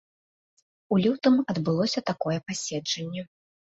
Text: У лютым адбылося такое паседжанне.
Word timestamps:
У 0.95 0.99
лютым 1.03 1.35
адбылося 1.55 2.03
такое 2.11 2.37
паседжанне. 2.49 3.21